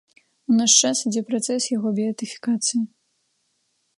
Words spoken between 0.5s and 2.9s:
У наш час ідзе працэс яго беатыфікацыі.